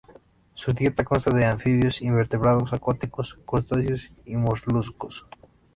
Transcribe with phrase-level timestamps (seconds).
[0.55, 5.27] Su dieta consta de anfibios, invertebrados acuáticos, crustáceos y moluscos.